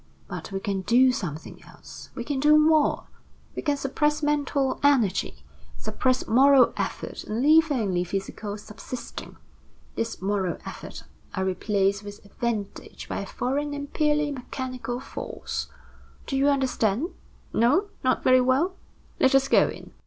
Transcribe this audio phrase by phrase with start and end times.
[0.27, 3.03] But we can do something else, we can do more
[3.55, 5.43] we can suppress mental energy,
[5.77, 9.37] suppress moral effort and leave only physical subsisting.
[9.93, 11.03] This moral effort,
[11.35, 15.67] I replace with advantage by a foreign and purely mechanical force.
[16.25, 17.09] Do you understand?
[17.53, 18.73] No, not very well.
[19.19, 19.91] Let us go in."